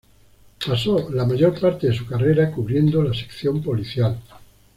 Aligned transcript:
Pasó 0.65 1.11
la 1.11 1.25
mayor 1.25 1.59
parte 1.59 1.85
de 1.85 1.93
su 1.93 2.07
carrera 2.07 2.49
cubriendo 2.51 3.03
la 3.03 3.13
sección 3.13 3.61
policial. 3.61 4.17